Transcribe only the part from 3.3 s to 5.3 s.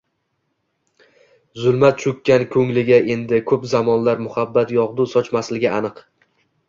ko`p zamonlar muhabbat yog`du